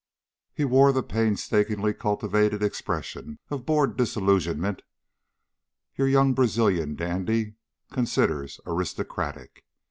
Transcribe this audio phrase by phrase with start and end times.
[0.55, 4.81] He wore the painstakingly cultivated expression of bored disillusionment
[5.95, 7.53] your young Brazilian dandy
[7.91, 9.63] considers aristocratic.